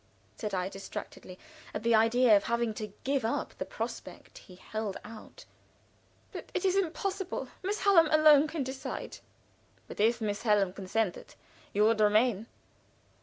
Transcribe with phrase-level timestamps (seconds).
[0.35, 1.37] said I, distracted
[1.75, 5.45] at the idea of having to give up the prospect he held out.
[6.31, 7.49] "But it is impossible.
[7.61, 9.19] Miss Hallam alone can decide."
[9.87, 11.35] "But if Miss Hallam consented,
[11.71, 12.47] you would remain?"